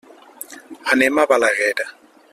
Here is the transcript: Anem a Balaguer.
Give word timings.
Anem 0.95 1.21
a 1.25 1.29
Balaguer. 1.33 1.89